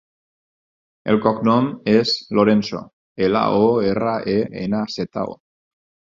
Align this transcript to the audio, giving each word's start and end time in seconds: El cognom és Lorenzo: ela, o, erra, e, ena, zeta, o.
El 1.11 1.17
cognom 1.25 1.67
és 1.91 2.13
Lorenzo: 2.39 2.79
ela, 3.27 3.43
o, 3.65 3.67
erra, 3.91 4.15
e, 4.33 4.39
ena, 4.63 4.81
zeta, 4.95 5.27
o. 5.35 5.37